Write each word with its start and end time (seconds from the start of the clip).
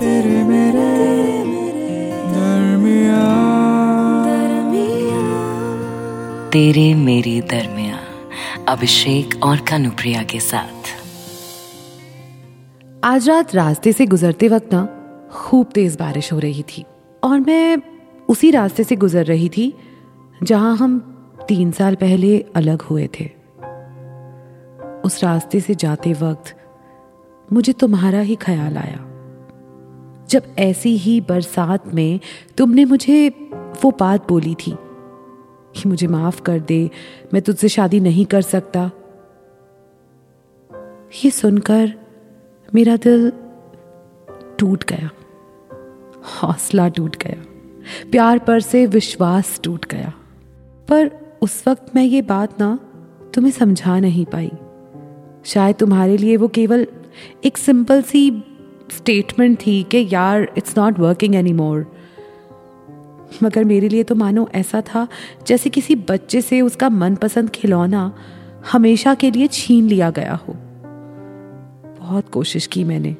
तेरे 0.00 0.42
मेरे 0.44 0.84
दरमिया 2.32 3.24
तेरे 6.50 6.94
मेरे 6.94 7.40
दरमिया 7.40 7.98
अभिषेक 8.68 9.44
और 9.44 9.60
कनुप्रिया 9.60 10.22
के 10.22 10.40
साथ। 10.40 10.88
आज 13.04 13.28
रात 13.28 13.54
रास्ते 13.54 13.92
से 13.92 14.06
गुजरते 14.06 14.48
वक्त 14.48 14.72
ना 14.72 14.82
खूब 15.32 15.66
तेज 15.66 15.96
बारिश 15.96 16.32
हो 16.32 16.38
रही 16.38 16.62
थी 16.62 16.84
और 17.24 17.40
मैं 17.40 17.82
उसी 18.28 18.50
रास्ते 18.50 18.84
से 18.84 18.96
गुजर 18.96 19.24
रही 19.24 19.48
थी 19.48 19.74
जहाँ 20.42 20.76
हम 20.76 20.98
तीन 21.48 21.72
साल 21.72 21.94
पहले 21.94 22.44
अलग 22.56 22.82
हुए 22.82 23.08
थे। 23.20 23.30
उस 25.04 25.24
रास्ते 25.24 25.60
से 25.60 25.74
जाते 25.74 26.12
वक्त 26.12 26.56
मुझे 27.52 27.72
तुम्हारा 27.72 28.20
ही 28.20 28.36
ख्याल 28.36 28.76
आया। 28.76 29.09
जब 30.30 30.42
ऐसी 30.58 30.96
ही 30.96 31.20
बरसात 31.20 31.94
में 31.94 32.20
तुमने 32.58 32.84
मुझे 32.84 33.28
वो 33.82 33.90
बात 33.90 34.28
बोली 34.28 34.54
थी 34.54 34.74
कि 35.76 35.88
मुझे 35.88 36.06
माफ़ 36.06 36.42
कर 36.42 36.58
दे, 36.60 36.90
मैं 37.34 37.42
तुझसे 37.42 37.68
शादी 37.68 38.00
नहीं 38.00 38.24
कर 38.26 38.42
सकता। 38.42 38.90
ये 41.24 41.30
सुनकर 41.30 41.92
मेरा 42.74 42.96
दिल 42.96 43.30
टूट 44.58 44.84
गया, 44.84 45.10
हौसला 46.42 46.88
टूट 46.88 47.16
गया, 47.16 47.42
प्यार 48.10 48.38
पर 48.38 48.60
से 48.60 48.86
विश्वास 48.86 49.60
टूट 49.64 49.86
गया। 49.90 50.12
पर 50.88 51.10
उस 51.42 51.62
वक्त 51.68 51.94
मैं 51.96 52.04
ये 52.04 52.22
बात 52.22 52.60
ना 52.60 52.78
तुम्हें 53.34 53.52
समझा 53.52 53.98
नहीं 54.00 54.24
पाई। 54.26 54.50
शायद 55.44 55.76
तुम्हारे 55.76 56.16
लिए 56.16 56.36
वो 56.36 56.48
केवल 56.48 56.86
एक 57.44 57.58
सिंपल 57.58 58.02
सी 58.02 58.30
स्टेटमेंट 58.90 59.58
थी 59.66 59.82
कि 59.82 60.08
यार 60.12 60.52
it's 60.56 60.78
not 60.78 60.98
working 60.98 61.34
any 61.34 61.52
more 61.52 61.86
मगर 63.42 63.64
मेरे 63.64 63.88
लिए 63.88 64.02
तो 64.02 64.14
मानो 64.14 64.48
ऐसा 64.54 64.80
था, 64.80 65.08
जैसे 65.46 65.70
किसी 65.70 65.94
बच्चे 65.94 66.40
से 66.40 66.60
उसका 66.60 66.88
मनपसंद 66.88 67.50
खिलौना 67.50 68.12
हमेशा 68.72 69.14
के 69.14 69.30
लिए 69.30 69.46
छीन 69.46 69.86
लिया 69.86 70.10
गया 70.10 70.34
हो। 70.34 70.54
बहुत 72.00 72.28
कोशिश 72.28 72.66
की 72.66 72.84
मैंने, 72.84 73.16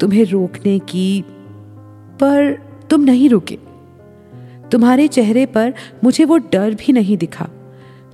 तुम्हें 0.00 0.24
रोकने 0.24 0.78
की, 0.78 1.24
पर 2.20 2.52
तुम 2.90 3.00
नहीं 3.00 3.28
रुके। 3.30 3.58
तुम्हारे 4.72 5.08
चेहरे 5.08 5.46
पर 5.46 5.74
मुझे 6.04 6.24
वो 6.24 6.36
डर 6.36 6.74
भी 6.74 6.92
नहीं 6.92 7.16
दिखा, 7.16 7.48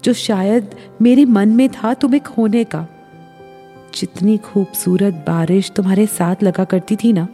जो 0.04 0.12
शायद 0.12 0.74
मेरे 1.02 1.24
मन 1.24 1.48
में 1.48 1.68
था 1.68 1.94
तुम्हें 1.94 2.22
खोने 2.22 2.64
का। 2.64 2.86
जितनी 3.94 4.36
खूबसूरत 4.38 5.14
बारिश 5.26 5.70
तुम्हारे 5.70 6.06
साथ 6.08 6.42
लगा 6.42 6.64
करती 6.64 6.96
थी 6.96 7.12
ना, 7.12 7.26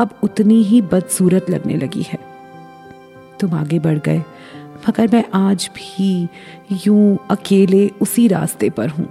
अब 0.00 0.18
उतनी 0.22 0.62
ही 0.62 0.80
बदसूरत 0.82 1.50
लगने 1.50 1.76
लगी 1.76 2.02
है। 2.02 2.18
तुम 3.40 3.54
आगे 3.54 3.78
बढ़ 3.78 3.98
गए, 3.98 4.22
मगर 4.88 5.08
मैं 5.12 5.24
आज 5.34 5.68
भी 5.76 6.28
यूँ 6.86 7.18
अकेले 7.30 7.88
उसी 8.02 8.26
रास्ते 8.28 8.70
पर 8.70 8.88
हूँ, 8.88 9.06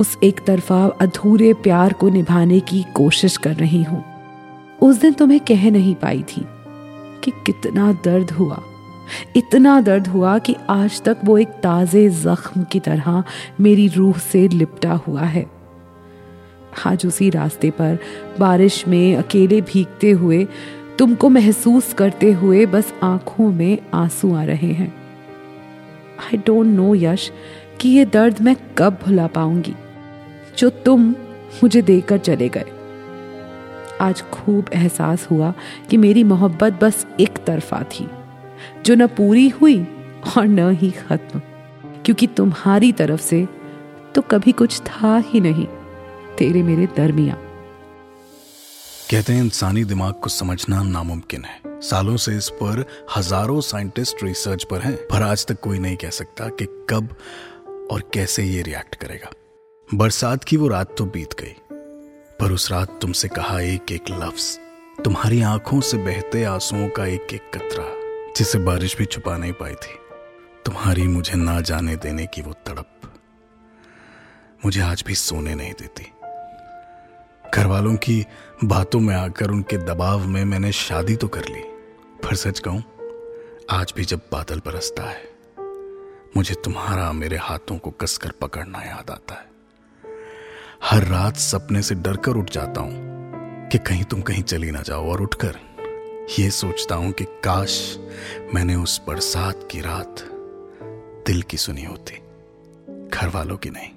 उस 0.00 0.16
एक 0.24 0.40
तरफा 0.46 0.84
अधूरे 1.00 1.52
प्यार 1.54 1.92
को 1.92 2.08
निभाने 2.08 2.60
की 2.60 2.84
कोशिश 2.94 3.36
कर 3.36 3.54
रही 3.54 3.82
हूँ। 3.82 4.04
उस 4.82 5.00
दिन 5.00 5.12
तुम्हें 5.12 5.40
कह 5.40 5.70
नहीं 5.70 5.94
पाई 5.94 6.22
थी 6.28 6.44
कि 7.24 7.30
कितना 7.46 7.92
दर्द 8.04 8.30
हुआ, 8.30 8.62
इतना 9.36 9.80
दर्द 9.80 10.06
हुआ 10.06 10.38
कि 10.38 10.54
आज 10.70 11.00
तक 11.02 11.20
वो 11.24 11.36
एक 11.38 11.48
ताजे 11.62 12.08
जख्म 12.12 12.64
की 12.64 12.80
तरह 12.80 13.22
मेरी 13.60 13.86
रूह 13.88 14.18
से 14.22 14.46
लिपटा 14.48 14.92
हुआ 15.06 15.22
है। 15.22 15.46
आज 16.86 17.06
उसी 17.06 17.30
रास्ते 17.30 17.70
पर 17.70 17.98
बारिश 18.38 18.86
में 18.88 19.16
अकेले 19.16 19.60
भीगते 19.60 20.10
हुए, 20.10 20.46
तुमको 20.98 21.28
महसूस 21.28 21.92
करते 21.92 22.32
हुए 22.32 22.64
बस 22.66 22.92
आँखों 23.02 23.50
में 23.52 23.78
आँसू 23.94 24.34
आ 24.34 24.44
रहे 24.44 24.72
हैं। 24.72 24.92
आई 26.24 26.36
डोंट 26.36 26.66
नो 26.66 26.94
यश, 26.94 27.30
कि 27.80 27.88
ये 27.88 28.04
दर्द 28.04 28.40
मैं 28.42 28.56
कब 28.78 28.98
भुला 29.06 29.26
पाऊँगी, 29.26 29.74
जो 30.58 30.70
तुम 30.70 31.08
मुझे 31.62 31.82
देकर 31.82 32.18
चले 32.18 32.48
गए। 32.48 32.64
आज 34.00 34.22
खूब 34.22 34.70
एहसास 34.74 35.26
हुआ 35.30 35.52
कि 35.90 35.96
मेरी 35.96 36.24
मोहब्बत 36.24 36.78
बस 36.82 37.06
एक 37.20 37.38
तरफा 37.46 37.82
थी, 37.92 38.08
जो 38.86 38.94
न 38.94 39.06
पूरी 39.06 39.48
हुई 39.48 39.80
और 40.36 40.46
न 40.46 40.70
ही 40.70 40.90
खत्म, 40.90 41.40
क्योंकि 42.04 42.26
तुम्हारी 42.26 42.92
तरफ़ 42.92 43.20
से 43.20 43.46
तो 44.14 44.22
कभी 44.22 44.52
कुछ 44.52 44.80
था 44.80 45.16
ही 45.26 45.40
नहीं। 45.40 45.66
तेरे 46.38 46.62
मेरे 46.62 46.86
दरमिया। 46.96 47.34
कहते 49.10 49.32
हैं, 49.32 49.42
इंसानी 49.42 49.84
दिमाग 49.84 50.14
को 50.14 50.28
समझना 50.28 50.82
नामुमकिन 50.82 51.44
है। 51.44 51.80
सालों 51.80 52.16
से 52.16 52.36
इस 52.36 52.48
पर 52.52 52.84
हज़ारों 53.16 53.60
साइंटिस्ट 53.60 54.22
रिसर्च 54.22 54.64
पर 54.64 54.80
हैं, 54.80 54.96
पर 55.06 55.22
आज 55.22 55.46
तक 55.46 55.60
कोई 55.60 55.78
नहीं 55.78 55.96
कह 55.96 56.10
सकता 56.10 56.48
कि 56.48 56.66
कब 56.90 57.14
और 57.90 58.02
कैसे 58.14 58.42
ये 58.44 58.62
रिएक्ट 58.62 58.94
करेगा। 58.94 59.30
बरसात 59.88 60.44
की 60.44 60.56
वो 60.56 60.68
रात 60.68 60.94
तो 60.98 61.04
बीत 61.06 61.34
गई, 61.40 61.54
पर 62.40 62.52
उस 62.52 62.70
रात 62.72 62.98
तुमसे 63.02 63.28
कहा 63.28 63.60
एक 63.60 63.92
एक 63.92 64.10
लफ्ज। 64.10 64.58
तुम्हारी 65.04 65.40
आँखों 65.42 65.80
से 65.80 65.96
बहते 65.96 66.44
आंसुओं 66.44 66.88
का 66.88 67.06
एक 67.06 67.34
एक 67.34 67.50
कतरा, 67.54 67.86
जिसे 68.36 68.58
बारिश 68.58 68.96
भी 68.96 69.04
छुपा 69.06 69.36
नहीं 69.36 69.52
पाई 69.52 69.74
थी। 69.74 69.96
तुम्हारी 70.64 71.06
मुझे 71.08 71.36
ना 71.36 71.60
जाने 71.60 71.96
देने 71.96 72.26
की 72.26 72.42
वो 72.42 72.52
तड़प 72.66 72.94
मुझे 74.64 74.80
आज 74.80 75.04
भी 75.06 75.14
सोने 75.14 75.54
नहीं 75.54 75.72
देती। 75.72 76.06
घर 77.54 77.66
वालों 77.66 77.94
की 77.96 78.24
बातों 78.64 79.00
में 79.00 79.14
आकर 79.14 79.50
उनके 79.50 79.76
दबाव 79.76 80.26
में 80.26 80.44
मैंने 80.44 80.72
शादी 80.72 81.16
तो 81.16 81.28
कर 81.28 81.44
ली, 81.48 81.62
पर 82.24 82.34
सच 82.34 82.58
कहूँ, 82.58 82.82
आज 83.70 83.92
भी 83.96 84.04
जब 84.04 84.20
बादल 84.32 84.58
बरसता 84.58 85.02
है, 85.02 85.22
मुझे 86.36 86.54
तुम्हारा 86.54 87.10
मेरे 87.12 87.36
हाथों 87.36 87.78
को 87.78 87.90
कसकर 87.90 88.30
पकड़ना 88.40 88.82
याद 88.82 89.10
आता 89.10 89.34
है। 89.34 89.46
हर 90.84 91.04
रात 91.04 91.36
सपने 91.36 91.82
से 91.82 91.94
डरकर 91.94 92.36
उठ 92.36 92.50
जाता 92.50 92.80
हूँ 92.80 93.68
कि 93.68 93.78
कहीं 93.78 94.04
तुम 94.04 94.22
कहीं 94.22 94.42
चली 94.42 94.70
ना 94.70 94.82
जाओ 94.82 95.10
और 95.10 95.22
उठकर 95.22 95.58
ये 96.38 96.50
सोचता 96.50 96.94
हूँ 96.94 97.12
कि 97.12 97.24
काश 97.44 97.98
मैंने 98.54 98.74
उस 98.74 99.00
बरसात 99.06 99.68
की 99.70 99.80
रात 99.80 100.24
दिल 101.26 101.42
की 101.42 101.56
सुनी 101.56 101.84
होती 101.84 102.22
घर 103.10 103.28
वालों 103.28 103.56
की 103.56 103.70
नहीं। 103.70 103.90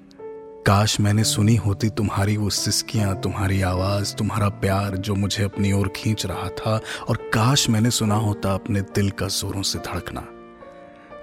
काश 0.66 1.00
मैंने 1.00 1.24
सुनी 1.24 1.56
होती 1.56 1.88
तुम्हारी 1.88 2.36
वो 2.36 2.50
सिस्कियाँ, 2.50 3.20
तुम्हारी 3.20 3.62
आवाज़, 3.62 4.14
तुम्हारा 4.14 4.48
प्यार 4.48 4.96
जो 4.96 5.14
मुझे 5.14 5.44
अपनी 5.44 5.72
ओर 5.72 5.92
खींच 5.96 6.26
रहा 6.26 6.48
था, 6.48 6.80
और 7.08 7.16
काश 7.16 7.70
मैंने 7.70 7.90
सुना 7.90 8.14
होता 8.14 8.54
अपने 8.54 8.80
दिल 8.80 9.10
का 9.10 9.26
जोरों 9.26 9.62
से 9.62 9.78
धड़कना। 9.78 10.20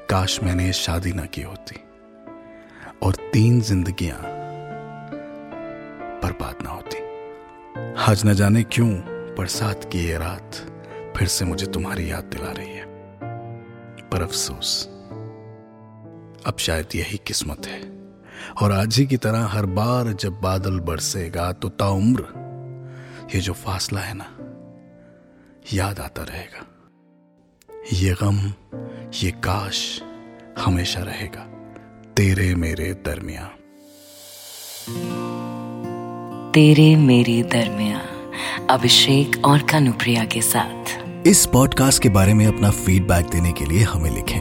काश 0.09 0.43
मैंने 0.43 0.65
ये 0.65 0.73
शादी 0.73 1.13
ना 1.13 1.25
की 1.25 1.41
होती, 1.41 1.75
और 3.03 3.15
तीन 3.33 3.61
जिंदगियाँ 3.61 4.19
बर्बाद 6.23 6.55
ना 6.63 6.69
होती। 6.69 6.97
आज 8.11 8.25
न 8.25 8.33
जाने 8.33 8.63
क्यों 8.63 8.89
बरसात 9.37 9.89
की 9.91 9.99
ये 9.99 10.17
रात 10.17 10.55
फिर 11.17 11.27
से 11.27 11.45
मुझे 11.45 11.65
तुम्हारी 11.65 12.11
याद 12.11 12.23
दिला 12.23 12.51
रही 12.51 12.69
है। 12.69 12.85
पर 14.09 14.21
अफसोस, 14.21 14.87
अब 16.45 16.55
शायद 16.59 16.87
यही 16.95 17.21
किस्मत 17.27 17.67
है। 17.67 17.98
और 18.61 18.71
आज 18.71 18.97
ही 18.97 19.05
की 19.05 19.17
तरह 19.17 19.45
हर 19.45 19.65
बार 19.65 20.13
जब 20.13 20.39
बादल 20.41 20.79
बरसेगा 20.79 21.51
तो 21.51 21.69
ताउम्र 21.69 22.27
ये 23.35 23.41
जो 23.41 23.53
फासला 23.53 24.01
है 24.01 24.13
ना 24.13 24.25
याद 25.73 25.99
आता 25.99 26.23
रहेगा। 26.23 26.65
ये 27.93 28.15
गम 28.23 28.37
ये 29.23 29.31
काश 29.31 30.01
हमेशा 30.59 30.99
रहेगा 30.99 31.45
तेरे 32.17 32.55
मेरे 32.55 32.93
दरमिया 33.05 33.49
तेरे 36.53 36.95
मेरे 36.95 37.41
दरमिया 37.43 38.01
अभिषेक 38.69 39.45
और 39.45 39.61
कनुप्रिया 39.61 40.23
के 40.25 40.41
साथ। 40.41 41.27
इस 41.27 41.45
पॉडकास्ट 41.45 42.01
के 42.03 42.09
बारे 42.09 42.33
में 42.33 42.45
अपना 42.47 42.71
फीडबैक 42.71 43.25
देने 43.25 43.51
के 43.51 43.65
लिए 43.65 43.83
हमें 43.83 44.11
लिखें 44.11 44.39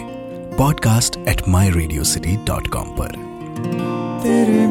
podcast 0.57 1.17
at 1.29 1.49
my 1.49 1.71
Radio 1.71 2.05
City 2.05 2.37
dot 2.37 2.69
com 2.69 2.89
पर। 3.01 3.17
तेरे 4.29 4.68